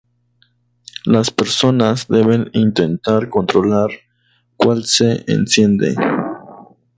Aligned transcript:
Las 1.05 1.29
personas 1.29 2.07
deben 2.07 2.49
intentar 2.53 3.29
controlar 3.29 3.91
cuál 4.57 4.83
se 4.85 5.23
enciende. 5.31 5.93